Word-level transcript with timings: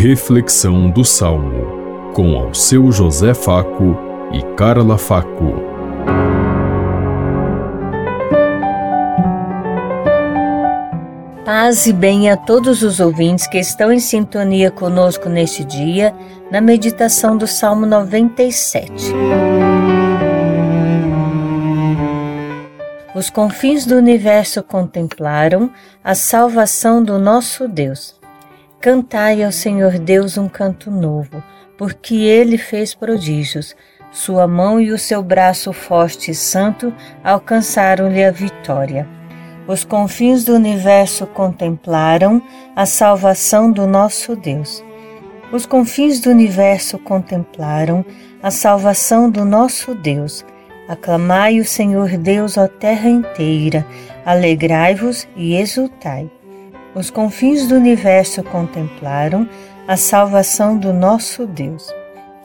Reflexão 0.00 0.88
do 0.88 1.04
Salmo, 1.04 2.12
com 2.14 2.36
ao 2.36 2.54
seu 2.54 2.92
José 2.92 3.34
Faco 3.34 3.98
e 4.32 4.40
Carla 4.54 4.96
Faco. 4.96 5.54
Paz 11.44 11.88
e 11.88 11.92
bem 11.92 12.30
a 12.30 12.36
todos 12.36 12.84
os 12.84 13.00
ouvintes 13.00 13.48
que 13.48 13.58
estão 13.58 13.92
em 13.92 13.98
sintonia 13.98 14.70
conosco 14.70 15.28
neste 15.28 15.64
dia, 15.64 16.14
na 16.48 16.60
meditação 16.60 17.36
do 17.36 17.48
Salmo 17.48 17.84
97. 17.84 19.12
Os 23.16 23.28
confins 23.28 23.84
do 23.84 23.96
universo 23.96 24.62
contemplaram 24.62 25.68
a 26.04 26.14
salvação 26.14 27.02
do 27.02 27.18
nosso 27.18 27.66
Deus. 27.66 28.17
Cantai 28.80 29.42
ao 29.42 29.50
Senhor 29.50 29.98
Deus 29.98 30.38
um 30.38 30.48
canto 30.48 30.88
novo, 30.88 31.42
porque 31.76 32.14
ele 32.14 32.56
fez 32.56 32.94
prodígios. 32.94 33.74
Sua 34.12 34.46
mão 34.46 34.80
e 34.80 34.92
o 34.92 34.98
seu 34.98 35.20
braço 35.20 35.72
forte 35.72 36.30
e 36.30 36.34
santo 36.34 36.94
alcançaram-lhe 37.24 38.24
a 38.24 38.30
vitória. 38.30 39.04
Os 39.66 39.82
confins 39.82 40.44
do 40.44 40.54
universo 40.54 41.26
contemplaram 41.26 42.40
a 42.76 42.86
salvação 42.86 43.70
do 43.72 43.84
nosso 43.84 44.36
Deus. 44.36 44.82
Os 45.52 45.66
confins 45.66 46.20
do 46.20 46.30
universo 46.30 46.98
contemplaram 46.98 48.04
a 48.40 48.50
salvação 48.52 49.28
do 49.28 49.44
nosso 49.44 49.92
Deus. 49.92 50.46
Aclamai 50.88 51.58
o 51.58 51.64
Senhor 51.64 52.16
Deus, 52.16 52.56
ó 52.56 52.68
terra 52.68 53.08
inteira, 53.08 53.84
alegrai-vos 54.24 55.26
e 55.34 55.56
exultai. 55.56 56.30
Os 56.98 57.10
confins 57.10 57.68
do 57.68 57.76
universo 57.76 58.42
contemplaram 58.42 59.48
a 59.86 59.96
salvação 59.96 60.76
do 60.76 60.92
nosso 60.92 61.46
Deus. 61.46 61.86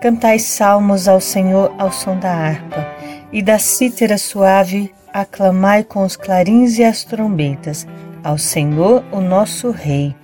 Cantai 0.00 0.38
salmos 0.38 1.08
ao 1.08 1.20
Senhor 1.20 1.74
ao 1.76 1.90
som 1.90 2.16
da 2.16 2.30
harpa, 2.30 2.86
e 3.32 3.42
da 3.42 3.58
cítara 3.58 4.16
suave 4.16 4.94
aclamai 5.12 5.82
com 5.82 6.04
os 6.04 6.14
clarins 6.14 6.78
e 6.78 6.84
as 6.84 7.02
trombetas, 7.02 7.88
ao 8.22 8.38
Senhor, 8.38 9.02
o 9.10 9.20
nosso 9.20 9.72
Rei. 9.72 10.14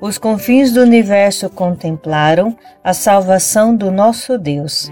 Os 0.00 0.16
confins 0.16 0.70
do 0.70 0.80
universo 0.80 1.50
contemplaram 1.50 2.56
a 2.84 2.94
salvação 2.94 3.74
do 3.74 3.90
nosso 3.90 4.38
Deus. 4.38 4.88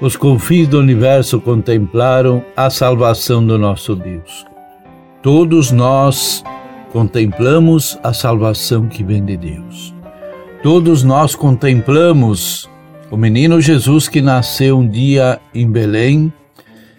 Os 0.00 0.16
confins 0.16 0.66
do 0.66 0.78
universo 0.78 1.38
contemplaram 1.38 2.42
a 2.56 2.70
salvação 2.70 3.44
do 3.44 3.58
nosso 3.58 3.94
Deus. 3.94 4.46
Todos 5.22 5.70
nós 5.70 6.42
contemplamos 6.90 7.98
a 8.02 8.14
salvação 8.14 8.88
que 8.88 9.04
vem 9.04 9.22
de 9.22 9.36
Deus. 9.36 9.94
Todos 10.62 11.02
nós 11.02 11.34
contemplamos 11.34 12.66
o 13.10 13.16
menino 13.16 13.60
Jesus 13.60 14.08
que 14.08 14.22
nasceu 14.22 14.78
um 14.78 14.88
dia 14.88 15.38
em 15.54 15.70
Belém 15.70 16.32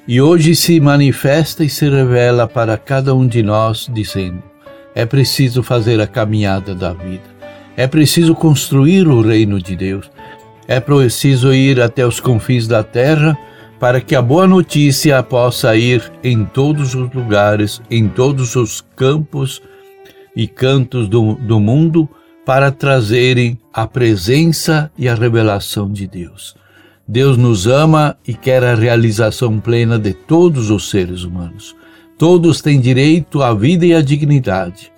e 0.08 0.22
hoje 0.22 0.56
se 0.56 0.80
manifesta 0.80 1.64
e 1.64 1.70
se 1.70 1.90
revela 1.90 2.48
para 2.48 2.78
cada 2.78 3.16
um 3.16 3.26
de 3.26 3.42
nós, 3.42 3.90
dizendo: 3.92 4.44
é 4.94 5.08
preciso 5.08 5.64
fazer 5.64 6.00
a 6.00 6.06
caminhada 6.06 6.76
da 6.76 6.94
vida, 6.94 7.24
é 7.76 7.88
preciso 7.88 8.36
construir 8.36 9.08
o 9.08 9.22
reino 9.22 9.60
de 9.60 9.76
Deus, 9.76 10.12
é 10.72 10.80
preciso 10.80 11.54
ir 11.54 11.82
até 11.82 12.08
os 12.08 12.22
confins 12.22 12.66
da 12.66 12.82
terra 12.82 13.38
para 13.78 14.00
que 14.00 14.16
a 14.16 14.22
boa 14.22 14.48
notícia 14.48 15.22
possa 15.22 15.76
ir 15.76 16.10
em 16.24 16.46
todos 16.46 16.96
os 16.96 17.14
lugares, 17.14 17.82
em 17.92 18.08
todos 18.08 18.56
os 18.56 18.80
campos 18.96 19.62
e 20.34 20.48
cantos 20.48 21.10
do, 21.10 21.34
do 21.34 21.60
mundo, 21.60 22.08
para 22.46 22.72
trazerem 22.72 23.60
a 23.74 23.86
presença 23.86 24.90
e 24.98 25.10
a 25.10 25.14
revelação 25.14 25.92
de 25.92 26.08
Deus. 26.08 26.56
Deus 27.06 27.36
nos 27.36 27.68
ama 27.68 28.16
e 28.26 28.34
quer 28.34 28.64
a 28.64 28.74
realização 28.74 29.60
plena 29.60 30.00
de 30.00 30.14
todos 30.14 30.70
os 30.70 30.90
seres 30.90 31.24
humanos. 31.24 31.76
Todos 32.18 32.62
têm 32.62 32.80
direito 32.80 33.44
à 33.44 33.54
vida 33.54 33.86
e 33.86 33.94
à 33.94 34.02
dignidade. 34.02 34.90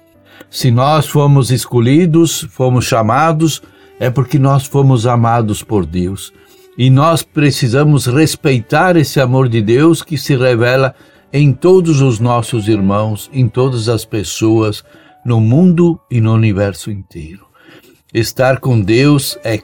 Se 0.52 0.70
nós 0.70 1.08
fomos 1.08 1.50
escolhidos, 1.50 2.46
fomos 2.52 2.86
chamados 2.86 3.60
é 4.04 4.10
porque 4.10 4.38
nós 4.38 4.66
fomos 4.66 5.08
amados 5.08 5.64
por 5.64 5.86
Deus. 5.86 6.34
E 6.78 6.90
nós 6.90 7.24
precisamos 7.24 8.06
respeitar 8.06 8.98
esse 8.98 9.22
amor 9.22 9.48
de 9.48 9.62
Deus 9.62 10.02
que 10.02 10.18
se 10.18 10.36
revela 10.36 10.94
em 11.32 11.54
todos 11.54 12.02
os 12.02 12.20
nossos 12.20 12.68
irmãos, 12.68 13.30
em 13.32 13.48
todas 13.48 13.88
as 13.88 14.04
pessoas, 14.04 14.84
no 15.24 15.40
mundo 15.40 15.98
e 16.12 16.20
no 16.20 16.34
universo 16.34 16.92
inteiro. 16.92 17.46
Estar 18.14 18.60
com 18.60 18.82
Deus 18.82 19.40
é, 19.42 19.58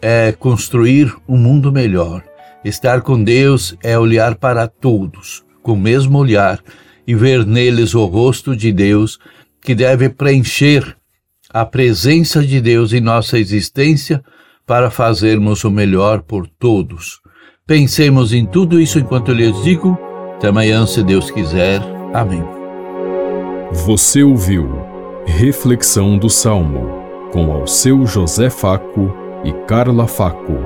é 0.00 0.32
construir 0.32 1.14
um 1.28 1.36
mundo 1.36 1.70
melhor. 1.70 2.24
Estar 2.64 3.02
com 3.02 3.22
Deus 3.22 3.76
é 3.82 3.98
olhar 3.98 4.36
para 4.36 4.66
todos 4.66 5.44
com 5.62 5.72
o 5.72 5.78
mesmo 5.78 6.16
olhar 6.16 6.60
e 7.06 7.14
ver 7.14 7.44
neles 7.44 7.94
o 7.94 8.06
rosto 8.06 8.56
de 8.56 8.72
Deus 8.72 9.18
que 9.60 9.74
deve 9.74 10.08
preencher 10.08 10.96
a 11.52 11.64
presença 11.66 12.44
de 12.44 12.60
Deus 12.60 12.92
em 12.92 13.00
nossa 13.00 13.38
existência 13.38 14.22
para 14.66 14.90
fazermos 14.90 15.64
o 15.64 15.70
melhor 15.70 16.22
por 16.22 16.46
todos. 16.46 17.20
Pensemos 17.66 18.32
em 18.32 18.46
tudo 18.46 18.80
isso 18.80 18.98
enquanto 18.98 19.30
eu 19.30 19.34
lhes 19.34 19.62
digo. 19.62 19.98
Até 20.36 20.48
amanhã, 20.48 20.86
se 20.86 21.02
Deus 21.02 21.30
quiser. 21.30 21.80
Amém. 22.14 22.42
Você 23.72 24.22
ouviu 24.22 24.68
Reflexão 25.26 26.18
do 26.18 26.28
Salmo 26.28 27.00
com 27.32 27.52
ao 27.52 27.66
seu 27.66 28.06
José 28.06 28.50
Faco 28.50 29.14
e 29.44 29.52
Carla 29.66 30.06
Faco. 30.06 30.56